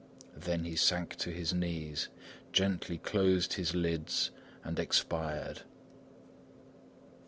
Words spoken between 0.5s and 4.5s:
he sank on his knees, gently closed his lids